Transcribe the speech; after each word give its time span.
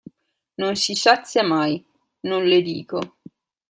Non 0.57 0.73
si 0.77 0.95
sazia 0.95 1.43
mai, 1.43 1.85
non 2.21 2.43
le 2.45 2.63
dico. 2.63 3.17